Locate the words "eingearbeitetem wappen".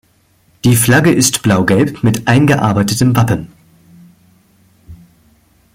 2.27-3.53